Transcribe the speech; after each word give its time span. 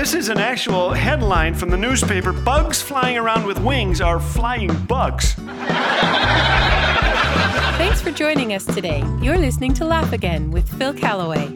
this 0.00 0.14
is 0.14 0.30
an 0.30 0.38
actual 0.38 0.94
headline 0.94 1.54
from 1.54 1.68
the 1.68 1.76
newspaper. 1.76 2.32
Bugs 2.32 2.80
flying 2.80 3.18
around 3.18 3.44
with 3.44 3.58
wings 3.58 4.00
are 4.00 4.18
flying 4.18 4.74
bugs. 4.86 5.34
Thanks 7.76 8.00
for 8.00 8.10
joining 8.10 8.54
us 8.54 8.64
today. 8.64 9.04
You're 9.20 9.36
listening 9.36 9.74
to 9.74 9.84
Laugh 9.84 10.14
Again 10.14 10.52
with 10.52 10.66
Phil 10.78 10.94
Callaway. 10.94 11.52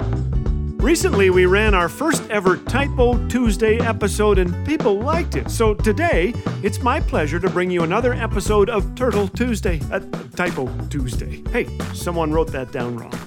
Recently, 0.76 1.30
we 1.30 1.46
ran 1.46 1.72
our 1.72 1.88
first 1.88 2.28
ever 2.28 2.58
Typo 2.58 3.16
Tuesday 3.28 3.78
episode 3.78 4.36
and 4.36 4.54
people 4.66 5.00
liked 5.00 5.36
it. 5.36 5.50
So 5.50 5.72
today, 5.72 6.34
it's 6.62 6.82
my 6.82 7.00
pleasure 7.00 7.40
to 7.40 7.48
bring 7.48 7.70
you 7.70 7.82
another 7.82 8.12
episode 8.12 8.68
of 8.68 8.94
Turtle 8.94 9.26
Tuesday. 9.26 9.80
Uh, 9.90 10.00
Typo 10.36 10.68
Tuesday. 10.88 11.42
Hey, 11.50 11.66
someone 11.94 12.30
wrote 12.30 12.52
that 12.52 12.72
down 12.72 12.98
wrong. 12.98 13.23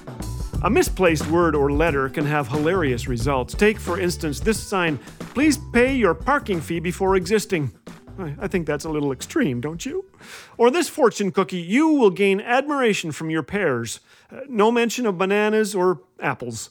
A 0.64 0.70
misplaced 0.70 1.24
word 1.28 1.54
or 1.54 1.70
letter 1.70 2.08
can 2.08 2.24
have 2.24 2.48
hilarious 2.48 3.06
results. 3.06 3.54
Take, 3.54 3.78
for 3.78 4.00
instance, 4.00 4.40
this 4.40 4.60
sign 4.60 4.98
Please 5.34 5.56
pay 5.72 5.94
your 5.94 6.14
parking 6.14 6.60
fee 6.60 6.80
before 6.80 7.14
existing. 7.14 7.70
I 8.18 8.48
think 8.48 8.66
that's 8.66 8.84
a 8.84 8.90
little 8.90 9.12
extreme, 9.12 9.60
don't 9.60 9.86
you? 9.86 10.06
Or 10.56 10.72
this 10.72 10.88
fortune 10.88 11.30
cookie 11.30 11.60
You 11.60 11.90
will 11.90 12.10
gain 12.10 12.40
admiration 12.40 13.12
from 13.12 13.30
your 13.30 13.44
pears. 13.44 14.00
Uh, 14.32 14.40
no 14.48 14.72
mention 14.72 15.06
of 15.06 15.16
bananas 15.16 15.76
or 15.76 16.02
apples 16.18 16.70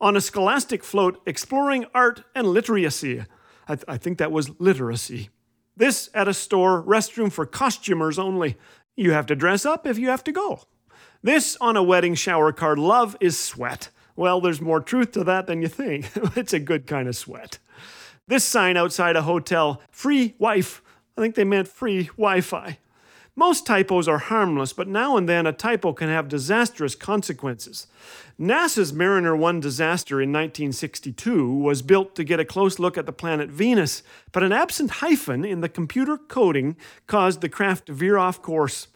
on 0.00 0.16
a 0.16 0.20
scholastic 0.20 0.82
float 0.82 1.22
exploring 1.24 1.86
art 1.94 2.24
and 2.34 2.48
literacy. 2.48 3.24
I, 3.68 3.76
th- 3.76 3.84
I 3.86 3.96
think 3.96 4.18
that 4.18 4.32
was 4.32 4.50
literacy. 4.58 5.28
This 5.76 6.10
at 6.14 6.26
a 6.26 6.34
store, 6.34 6.82
restroom 6.82 7.30
for 7.30 7.46
costumers 7.46 8.18
only. 8.18 8.56
You 8.96 9.12
have 9.12 9.26
to 9.26 9.36
dress 9.36 9.64
up 9.64 9.86
if 9.86 9.98
you 9.98 10.08
have 10.08 10.24
to 10.24 10.32
go. 10.32 10.62
This 11.22 11.56
on 11.60 11.76
a 11.76 11.82
wedding 11.82 12.14
shower 12.14 12.50
card, 12.50 12.78
love 12.78 13.14
is 13.20 13.38
sweat. 13.38 13.90
Well, 14.16 14.40
there's 14.40 14.60
more 14.60 14.80
truth 14.80 15.12
to 15.12 15.24
that 15.24 15.46
than 15.46 15.60
you 15.60 15.68
think. 15.68 16.10
it's 16.36 16.54
a 16.54 16.58
good 16.58 16.86
kind 16.86 17.08
of 17.08 17.16
sweat. 17.16 17.58
This 18.26 18.44
sign 18.44 18.78
outside 18.78 19.16
a 19.16 19.22
hotel, 19.22 19.82
free 19.90 20.34
wife. 20.38 20.82
I 21.18 21.20
think 21.20 21.34
they 21.34 21.44
meant 21.44 21.68
free 21.68 22.04
Wi 22.04 22.40
Fi. 22.40 22.78
Most 23.36 23.66
typos 23.66 24.08
are 24.08 24.18
harmless, 24.18 24.72
but 24.72 24.88
now 24.88 25.16
and 25.16 25.28
then 25.28 25.46
a 25.46 25.52
typo 25.52 25.92
can 25.92 26.08
have 26.08 26.28
disastrous 26.28 26.94
consequences. 26.94 27.86
NASA's 28.38 28.92
Mariner 28.92 29.36
1 29.36 29.60
disaster 29.60 30.20
in 30.20 30.30
1962 30.30 31.54
was 31.54 31.82
built 31.82 32.14
to 32.16 32.24
get 32.24 32.40
a 32.40 32.44
close 32.44 32.78
look 32.78 32.96
at 32.96 33.06
the 33.06 33.12
planet 33.12 33.50
Venus, 33.50 34.02
but 34.32 34.42
an 34.42 34.52
absent 34.52 34.90
hyphen 34.90 35.44
in 35.44 35.60
the 35.60 35.68
computer 35.68 36.16
coding 36.16 36.76
caused 37.06 37.40
the 37.40 37.48
craft 37.48 37.86
to 37.86 37.92
veer 37.92 38.16
off 38.16 38.40
course. 38.42 38.88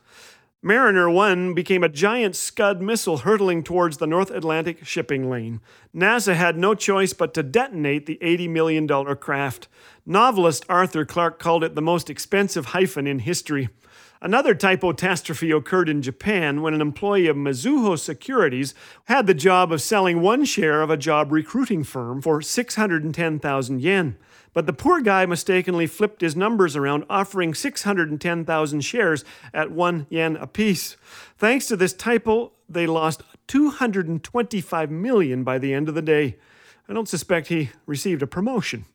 Mariner 0.67 1.11
1 1.11 1.53
became 1.53 1.85
a 1.85 1.91
giant 1.91 2.35
Scud 2.35 2.81
missile 2.81 3.19
hurtling 3.19 3.63
towards 3.63 3.99
the 3.99 4.07
North 4.07 4.31
Atlantic 4.31 4.87
shipping 4.87 5.29
lane. 5.29 5.61
NASA 5.95 6.35
had 6.35 6.57
no 6.57 6.75
choice 6.75 7.13
but 7.13 7.35
to 7.35 7.43
detonate 7.43 8.07
the 8.07 8.19
$80 8.23 8.49
million 8.49 9.17
craft. 9.17 9.69
Novelist 10.07 10.65
Arthur 10.67 11.05
Clarke 11.05 11.39
called 11.39 11.65
it 11.65 11.75
the 11.75 11.83
most 11.83 12.09
expensive 12.09 12.65
hyphen 12.69 13.07
in 13.07 13.19
history. 13.19 13.69
Another 14.23 14.55
typotastrophe 14.55 15.55
occurred 15.55 15.91
in 15.91 16.01
Japan 16.01 16.63
when 16.63 16.73
an 16.73 16.81
employee 16.81 17.27
of 17.27 17.37
Mizuho 17.37 17.99
Securities 17.99 18.75
had 19.05 19.27
the 19.27 19.35
job 19.35 19.71
of 19.71 19.83
selling 19.83 20.23
one 20.23 20.47
share 20.47 20.81
of 20.81 20.89
a 20.89 20.97
job 20.97 21.31
recruiting 21.31 21.85
firm 21.85 22.23
for 22.23 22.41
610,000 22.41 23.83
yen. 23.83 24.17
But 24.55 24.67
the 24.67 24.73
poor 24.73 25.01
guy 25.03 25.27
mistakenly 25.27 25.87
flipped 25.87 26.23
his 26.23 26.35
numbers 26.35 26.77
around, 26.77 27.05
offering 27.11 27.53
610,000 27.53 28.81
shares 28.81 29.25
at 29.53 29.73
1 29.73 30.07
yen 30.09 30.37
apiece. 30.37 30.97
Thanks 31.37 31.67
to 31.67 31.77
this 31.77 31.93
typo, 31.93 32.53
they 32.69 32.87
lost 32.87 33.23
225 33.49 34.91
million 34.91 35.45
by 35.45 35.59
the 35.59 35.75
end 35.75 35.89
of 35.89 35.95
the 35.95 36.03
day. 36.03 36.37
I 36.89 36.95
don't 36.95 37.09
suspect 37.09 37.49
he 37.49 37.71
received 37.85 38.23
a 38.23 38.27
promotion. 38.27 38.87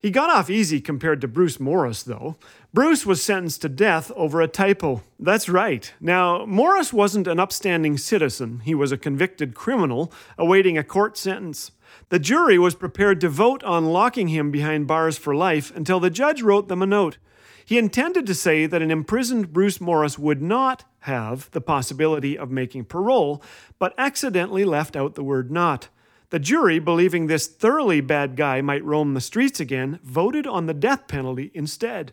He 0.00 0.12
got 0.12 0.30
off 0.30 0.48
easy 0.48 0.80
compared 0.80 1.20
to 1.20 1.28
Bruce 1.28 1.58
Morris, 1.58 2.04
though. 2.04 2.36
Bruce 2.72 3.04
was 3.04 3.20
sentenced 3.20 3.62
to 3.62 3.68
death 3.68 4.12
over 4.14 4.40
a 4.40 4.46
typo. 4.46 5.02
That's 5.18 5.48
right. 5.48 5.92
Now, 6.00 6.46
Morris 6.46 6.92
wasn't 6.92 7.26
an 7.26 7.40
upstanding 7.40 7.98
citizen, 7.98 8.60
he 8.60 8.76
was 8.76 8.92
a 8.92 8.96
convicted 8.96 9.54
criminal 9.54 10.12
awaiting 10.36 10.78
a 10.78 10.84
court 10.84 11.16
sentence. 11.16 11.72
The 12.10 12.20
jury 12.20 12.58
was 12.58 12.76
prepared 12.76 13.20
to 13.22 13.28
vote 13.28 13.64
on 13.64 13.86
locking 13.86 14.28
him 14.28 14.52
behind 14.52 14.86
bars 14.86 15.18
for 15.18 15.34
life 15.34 15.74
until 15.74 15.98
the 15.98 16.10
judge 16.10 16.42
wrote 16.42 16.68
them 16.68 16.82
a 16.82 16.86
note. 16.86 17.18
He 17.64 17.76
intended 17.76 18.24
to 18.26 18.34
say 18.34 18.66
that 18.66 18.80
an 18.80 18.92
imprisoned 18.92 19.52
Bruce 19.52 19.80
Morris 19.80 20.18
would 20.18 20.40
not 20.40 20.84
have 21.00 21.50
the 21.50 21.60
possibility 21.60 22.38
of 22.38 22.50
making 22.50 22.84
parole, 22.84 23.42
but 23.78 23.94
accidentally 23.98 24.64
left 24.64 24.94
out 24.94 25.16
the 25.16 25.24
word 25.24 25.50
not. 25.50 25.88
The 26.30 26.38
jury, 26.38 26.78
believing 26.78 27.26
this 27.26 27.46
thoroughly 27.46 28.02
bad 28.02 28.36
guy 28.36 28.60
might 28.60 28.84
roam 28.84 29.14
the 29.14 29.20
streets 29.20 29.60
again, 29.60 29.98
voted 30.02 30.46
on 30.46 30.66
the 30.66 30.74
death 30.74 31.08
penalty 31.08 31.50
instead. 31.54 32.12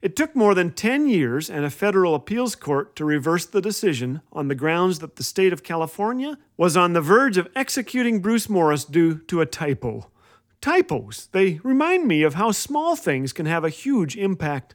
It 0.00 0.16
took 0.16 0.34
more 0.34 0.54
than 0.54 0.72
10 0.72 1.06
years 1.06 1.50
and 1.50 1.64
a 1.64 1.70
federal 1.70 2.14
appeals 2.14 2.56
court 2.56 2.96
to 2.96 3.04
reverse 3.04 3.44
the 3.46 3.60
decision 3.60 4.22
on 4.32 4.48
the 4.48 4.54
grounds 4.54 4.98
that 4.98 5.16
the 5.16 5.22
state 5.22 5.52
of 5.52 5.62
California 5.62 6.38
was 6.56 6.76
on 6.76 6.92
the 6.92 7.02
verge 7.02 7.36
of 7.36 7.48
executing 7.54 8.20
Bruce 8.20 8.48
Morris 8.48 8.84
due 8.84 9.18
to 9.18 9.40
a 9.40 9.46
typo. 9.46 10.10
Typos, 10.62 11.28
they 11.32 11.60
remind 11.62 12.08
me 12.08 12.22
of 12.22 12.34
how 12.34 12.52
small 12.52 12.96
things 12.96 13.32
can 13.32 13.46
have 13.46 13.64
a 13.64 13.68
huge 13.68 14.16
impact. 14.16 14.74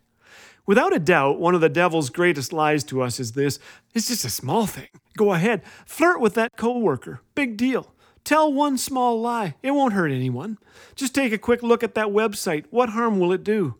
Without 0.65 0.95
a 0.95 0.99
doubt, 0.99 1.39
one 1.39 1.55
of 1.55 1.61
the 1.61 1.69
devil's 1.69 2.09
greatest 2.09 2.53
lies 2.53 2.83
to 2.85 3.01
us 3.01 3.19
is 3.19 3.31
this 3.31 3.57
it's 3.93 4.09
just 4.09 4.23
a 4.23 4.29
small 4.29 4.67
thing. 4.67 4.89
Go 5.17 5.33
ahead, 5.33 5.63
flirt 5.85 6.21
with 6.21 6.35
that 6.35 6.55
coworker. 6.57 7.21
Big 7.35 7.57
deal. 7.57 7.93
Tell 8.27 8.51
one 8.51 8.77
small 8.77 9.21
lie. 9.21 9.55
It 9.63 9.71
won't 9.71 9.93
hurt 9.93 10.11
anyone. 10.11 10.57
Just 10.95 11.15
take 11.15 11.31
a 11.31 11.37
quick 11.37 11.63
look 11.63 11.81
at 11.81 11.95
that 11.95 12.07
website. 12.07 12.65
What 12.71 12.89
harm 12.89 13.21
will 13.21 13.31
it 13.31 13.41
do? 13.41 13.75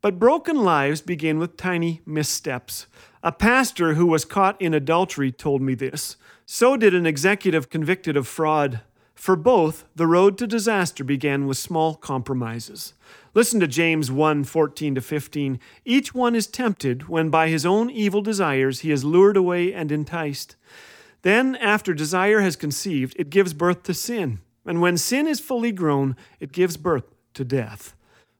But 0.00 0.20
broken 0.20 0.62
lives 0.62 1.00
begin 1.00 1.40
with 1.40 1.56
tiny 1.56 2.00
missteps. 2.06 2.86
A 3.24 3.32
pastor 3.32 3.94
who 3.94 4.06
was 4.06 4.24
caught 4.24 4.62
in 4.62 4.72
adultery 4.72 5.32
told 5.32 5.62
me 5.62 5.74
this. 5.74 6.16
So 6.46 6.76
did 6.76 6.94
an 6.94 7.06
executive 7.06 7.70
convicted 7.70 8.16
of 8.16 8.28
fraud. 8.28 8.82
For 9.16 9.34
both, 9.34 9.84
the 9.96 10.06
road 10.06 10.38
to 10.38 10.46
disaster 10.46 11.02
began 11.02 11.48
with 11.48 11.58
small 11.58 11.96
compromises. 11.96 12.94
Listen 13.34 13.58
to 13.58 13.66
James 13.66 14.12
1 14.12 14.44
14 14.44 14.94
to 14.94 15.00
15. 15.00 15.58
Each 15.84 16.14
one 16.14 16.36
is 16.36 16.46
tempted 16.46 17.08
when 17.08 17.30
by 17.30 17.48
his 17.48 17.66
own 17.66 17.90
evil 17.90 18.22
desires 18.22 18.80
he 18.80 18.92
is 18.92 19.02
lured 19.02 19.36
away 19.36 19.74
and 19.74 19.90
enticed. 19.90 20.54
Then, 21.22 21.54
after 21.56 21.94
desire 21.94 22.40
has 22.40 22.56
conceived, 22.56 23.14
it 23.18 23.30
gives 23.30 23.54
birth 23.54 23.84
to 23.84 23.94
sin. 23.94 24.40
And 24.66 24.80
when 24.80 24.96
sin 24.96 25.26
is 25.26 25.40
fully 25.40 25.72
grown, 25.72 26.16
it 26.40 26.52
gives 26.52 26.76
birth 26.76 27.04
to 27.34 27.44
death. 27.44 27.94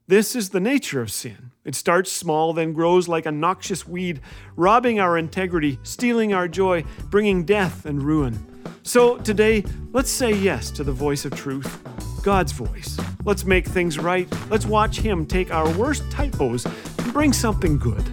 This 0.08 0.34
is 0.34 0.50
the 0.50 0.60
nature 0.60 1.00
of 1.00 1.10
sin. 1.10 1.52
It 1.64 1.76
starts 1.76 2.10
small, 2.10 2.52
then 2.52 2.72
grows 2.72 3.06
like 3.06 3.24
a 3.24 3.32
noxious 3.32 3.86
weed, 3.86 4.20
robbing 4.56 4.98
our 4.98 5.16
integrity, 5.16 5.78
stealing 5.84 6.34
our 6.34 6.48
joy, 6.48 6.84
bringing 7.08 7.44
death 7.44 7.86
and 7.86 8.02
ruin. 8.02 8.44
So 8.82 9.16
today, 9.18 9.64
let's 9.92 10.10
say 10.10 10.32
yes 10.32 10.70
to 10.72 10.82
the 10.82 10.92
voice 10.92 11.24
of 11.24 11.34
truth, 11.36 11.80
God's 12.22 12.50
voice. 12.50 12.98
Let's 13.24 13.44
make 13.44 13.66
things 13.66 13.98
right. 13.98 14.28
Let's 14.50 14.66
watch 14.66 14.98
Him 14.98 15.24
take 15.24 15.52
our 15.52 15.70
worst 15.78 16.10
typos 16.10 16.66
and 16.66 17.12
bring 17.12 17.32
something 17.32 17.78
good. 17.78 18.04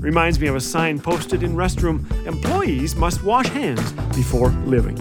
Reminds 0.00 0.38
me 0.38 0.46
of 0.46 0.54
a 0.54 0.60
sign 0.60 1.00
posted 1.00 1.42
in 1.42 1.56
restroom 1.56 2.08
employees 2.24 2.94
must 2.94 3.24
wash 3.24 3.48
hands 3.48 3.92
before 4.14 4.50
living. 4.64 4.96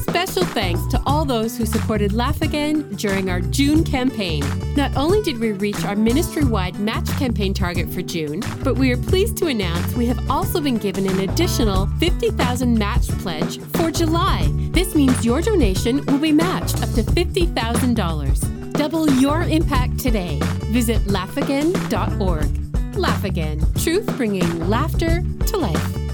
Special 0.00 0.44
thanks 0.46 0.86
to 0.86 1.00
all 1.04 1.26
those 1.26 1.56
who 1.58 1.66
supported 1.66 2.14
Laugh 2.14 2.40
Again 2.40 2.88
during 2.96 3.28
our 3.28 3.40
June 3.40 3.84
campaign. 3.84 4.42
Not 4.74 4.96
only 4.96 5.20
did 5.20 5.38
we 5.38 5.52
reach 5.52 5.84
our 5.84 5.94
ministry 5.94 6.44
wide 6.44 6.80
match 6.80 7.08
campaign 7.18 7.52
target 7.52 7.90
for 7.90 8.00
June, 8.00 8.42
but 8.64 8.76
we 8.76 8.90
are 8.90 8.96
pleased 8.96 9.36
to 9.38 9.48
announce 9.48 9.94
we 9.94 10.06
have 10.06 10.30
also 10.30 10.62
been 10.62 10.78
given 10.78 11.06
an 11.06 11.20
additional 11.20 11.86
50,000 11.98 12.78
match 12.78 13.06
pledge 13.18 13.60
for 13.74 13.90
July. 13.90 14.48
This 14.70 14.94
means 14.94 15.26
your 15.26 15.42
donation 15.42 16.04
will 16.06 16.18
be 16.18 16.32
matched 16.32 16.82
up 16.82 16.90
to 16.94 17.02
$50,000. 17.02 18.57
Double 18.78 19.10
your 19.10 19.42
impact 19.42 19.98
today. 19.98 20.38
Visit 20.70 20.98
laughagain.org. 21.08 22.96
Laugh 22.96 23.24
Again, 23.24 23.60
truth 23.76 24.06
bringing 24.16 24.68
laughter 24.68 25.24
to 25.46 25.56
life. 25.56 26.07